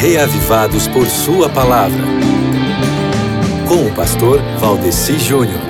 reavivados 0.00 0.86
por 0.86 1.08
Sua 1.08 1.48
palavra. 1.48 2.04
Com 3.66 3.84
o 3.84 3.92
pastor 3.92 4.40
Valdeci 4.60 5.18
Júnior. 5.18 5.60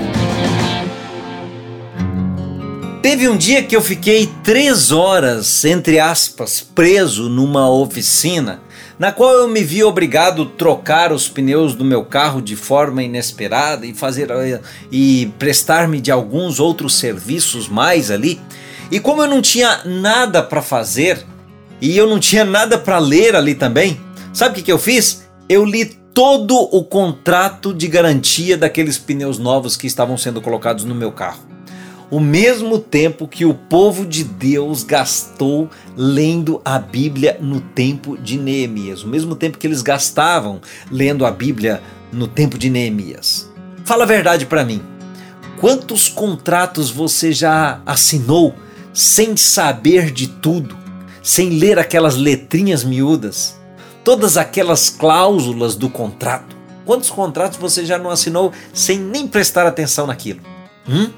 Teve 3.01 3.27
um 3.27 3.39
dia 3.39 3.63
que 3.63 3.75
eu 3.75 3.81
fiquei 3.81 4.29
três 4.45 4.93
horas, 4.93 5.65
entre 5.65 5.99
aspas, 5.99 6.61
preso 6.61 7.31
numa 7.31 7.71
oficina, 7.71 8.61
na 8.99 9.13
qual 9.13 9.33
eu 9.33 9.49
me 9.49 9.65
vi 9.65 9.83
obrigado 9.83 10.43
a 10.43 10.59
trocar 10.59 11.11
os 11.11 11.27
pneus 11.27 11.75
do 11.75 11.83
meu 11.83 12.05
carro 12.05 12.43
de 12.43 12.55
forma 12.55 13.03
inesperada 13.03 13.87
e 13.87 13.95
fazer 13.95 14.29
e 14.93 15.33
prestar-me 15.39 16.03
de 16.03 16.11
alguns 16.11 16.61
outros 16.61 16.99
serviços 16.99 17.67
mais 17.67 18.11
ali. 18.11 18.39
E 18.91 19.01
como 19.01 19.23
eu 19.23 19.27
não 19.27 19.41
tinha 19.41 19.81
nada 19.87 20.43
para 20.43 20.61
fazer 20.61 21.25
e 21.81 21.97
eu 21.97 22.07
não 22.07 22.19
tinha 22.19 22.45
nada 22.45 22.77
para 22.77 22.99
ler 22.99 23.35
ali 23.35 23.55
também, 23.55 23.99
sabe 24.39 24.53
o 24.53 24.55
que, 24.55 24.63
que 24.63 24.73
eu 24.73 24.79
fiz? 24.79 25.29
Eu 25.49 25.65
li 25.65 25.85
todo 26.15 26.55
o 26.57 26.85
contrato 26.85 27.73
de 27.73 27.87
garantia 27.87 28.57
daqueles 28.57 28.99
pneus 28.99 29.39
novos 29.39 29.77
que 29.77 29.87
estavam 29.87 30.17
sendo 30.17 30.41
colocados 30.41 30.85
no 30.85 30.95
meu 30.95 31.13
carro 31.13 31.49
o 32.11 32.21
mesmo 32.21 32.79
tempo 32.79 33.29
que 33.29 33.45
o 33.45 33.53
povo 33.53 34.07
de 34.07 34.25
Deus 34.25 34.83
gastou 34.83 35.69
lendo 35.97 36.61
a 36.65 36.79
Bíblia 36.79 37.37
no 37.41 37.61
tempo 37.61 38.17
de 38.17 38.39
Neemias, 38.39 39.03
o 39.03 39.09
mesmo 39.09 39.37
tempo 39.37 39.59
que 39.59 39.67
eles 39.67 39.83
gastavam 39.83 40.61
lendo 40.91 41.27
a 41.27 41.31
Bíblia 41.31 41.83
no 42.11 42.27
tempo 42.27 42.57
de 42.57 42.71
Neemias. 42.71 43.51
Fala 43.85 44.05
a 44.05 44.07
verdade 44.07 44.47
para 44.47 44.65
mim. 44.65 44.83
Quantos 45.61 46.09
contratos 46.09 46.91
você 46.91 47.33
já 47.33 47.83
assinou 47.85 48.55
sem 48.95 49.37
saber 49.37 50.11
de 50.11 50.29
tudo, 50.29 50.77
sem 51.23 51.51
ler 51.51 51.79
aquelas 51.79 52.17
letrinhas 52.17 52.85
miúdas, 52.85 53.58
todas 54.09 54.39
aquelas 54.39 54.89
cláusulas 54.89 55.77
do 55.77 55.91
contrato? 55.91 56.57
Quantos 56.87 57.11
contratos 57.11 57.59
você 57.59 57.85
já 57.85 57.99
não 57.99 58.09
assinou 58.09 58.55
sem 58.73 58.99
nem 58.99 59.29
prestar 59.29 59.67
atenção 59.67 60.07
naquilo? 60.07 60.41
Hum? 60.89 61.11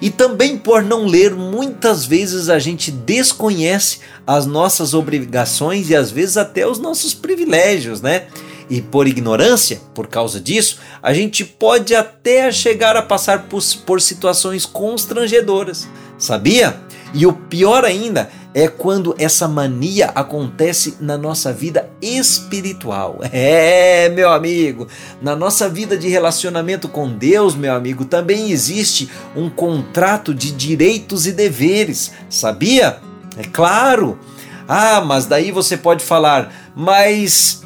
E 0.00 0.08
também 0.08 0.56
por 0.56 0.84
não 0.84 1.04
ler, 1.04 1.34
muitas 1.34 2.06
vezes 2.06 2.48
a 2.48 2.60
gente 2.60 2.92
desconhece 2.92 3.98
as 4.24 4.46
nossas 4.46 4.94
obrigações 4.94 5.90
e 5.90 5.96
às 5.96 6.12
vezes 6.12 6.36
até 6.36 6.64
os 6.64 6.78
nossos 6.78 7.12
privilégios, 7.12 8.00
né? 8.00 8.28
E 8.70 8.80
por 8.80 9.08
ignorância, 9.08 9.80
por 9.92 10.06
causa 10.06 10.40
disso, 10.40 10.78
a 11.02 11.12
gente 11.12 11.44
pode 11.44 11.92
até 11.92 12.52
chegar 12.52 12.96
a 12.96 13.02
passar 13.02 13.48
por, 13.48 13.60
por 13.84 14.00
situações 14.00 14.64
constrangedoras, 14.64 15.88
sabia? 16.16 16.80
E 17.12 17.26
o 17.26 17.32
pior 17.32 17.84
ainda 17.84 18.30
é 18.54 18.66
quando 18.66 19.14
essa 19.18 19.46
mania 19.46 20.10
acontece 20.14 20.96
na 21.00 21.18
nossa 21.18 21.52
vida 21.52 21.88
espiritual. 22.00 23.20
É, 23.30 24.08
meu 24.08 24.32
amigo, 24.32 24.88
na 25.20 25.36
nossa 25.36 25.68
vida 25.68 25.96
de 25.96 26.08
relacionamento 26.08 26.88
com 26.88 27.08
Deus, 27.08 27.54
meu 27.54 27.74
amigo, 27.74 28.04
também 28.04 28.50
existe 28.50 29.08
um 29.36 29.48
contrato 29.48 30.34
de 30.34 30.50
direitos 30.50 31.26
e 31.26 31.32
deveres, 31.32 32.12
sabia? 32.28 32.98
É 33.36 33.44
claro. 33.44 34.18
Ah, 34.66 35.00
mas 35.00 35.26
daí 35.26 35.52
você 35.52 35.76
pode 35.76 36.04
falar, 36.04 36.52
mas 36.74 37.62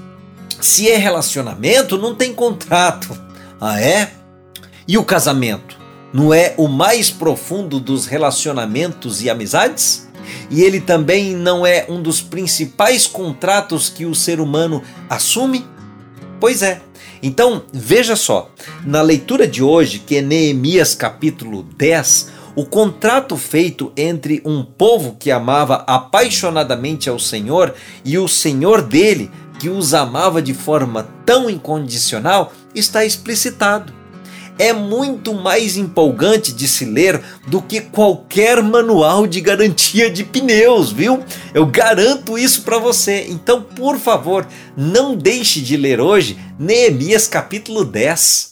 se 0.61 0.91
é 0.91 0.97
relacionamento, 0.97 1.97
não 1.99 2.15
tem 2.15 2.33
contrato. 2.33 3.17
Ah, 3.65 3.81
é? 3.81 4.11
E 4.89 4.99
o 4.99 5.05
casamento? 5.05 5.79
Não 6.13 6.35
é 6.35 6.53
o 6.57 6.67
mais 6.67 7.11
profundo 7.11 7.79
dos 7.79 8.07
relacionamentos 8.07 9.23
e 9.23 9.31
amizades? 9.31 10.09
E 10.51 10.63
ele 10.63 10.81
também 10.81 11.35
não 11.35 11.67
é 11.67 11.87
um 11.89 12.03
dos 12.03 12.21
principais 12.21 13.07
contratos 13.07 13.89
que 13.89 14.05
o 14.05 14.15
ser 14.15 14.41
humano 14.41 14.83
assume? 15.09 15.65
Pois 16.41 16.63
é. 16.63 16.81
Então, 17.23 17.63
veja 17.73 18.17
só, 18.17 18.51
na 18.85 19.01
leitura 19.01 19.47
de 19.47 19.63
hoje, 19.63 20.01
que 20.01 20.17
é 20.17 20.23
Neemias 20.23 20.95
capítulo 20.95 21.63
10, 21.77 22.33
o 22.57 22.67
contrato 22.67 23.37
feito 23.37 23.93
entre 23.97 24.43
um 24.45 24.65
povo 24.65 25.17
que 25.19 25.31
amava 25.31 25.85
apaixonadamente 25.87 27.09
ao 27.09 27.19
Senhor 27.19 27.75
e 28.05 28.19
o 28.19 28.27
Senhor 28.27 28.83
dele, 28.83 29.31
que 29.61 29.69
os 29.69 29.95
amava 29.95 30.43
de 30.43 30.53
forma 30.53 31.09
tão 31.25 31.49
incondicional, 31.49 32.53
está 32.75 33.05
explicitado 33.05 34.02
é 34.59 34.73
muito 34.73 35.35
mais 35.35 35.77
empolgante 35.77 36.53
de 36.53 36.69
se 36.69 36.85
ler 36.85 37.21
do 37.47 37.61
que 37.63 37.81
qualquer 37.81 38.63
manual 38.63 39.27
de 39.27 39.41
garantia 39.41 40.11
de 40.11 40.25
pneus, 40.25 40.93
viu? 40.93 41.23
Eu 41.55 41.67
garanto 41.67 42.39
isso 42.39 42.63
para 42.63 42.79
você. 42.79 43.27
Então, 43.29 43.63
por 43.63 43.99
favor, 43.99 44.47
não 44.77 45.15
deixe 45.15 45.61
de 45.61 45.77
ler 45.77 46.01
hoje 46.01 46.39
Neemias 46.59 47.27
capítulo 47.27 47.85
10. 47.85 48.51